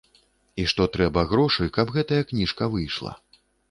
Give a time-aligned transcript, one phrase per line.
[0.63, 3.19] І што трэба грошы, каб гэтая кніжка выйшла.